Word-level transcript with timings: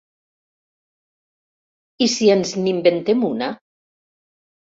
I 2.05 2.07
si 2.13 2.31
ens 2.35 2.53
n'inventem 2.63 3.23
una? 3.31 3.51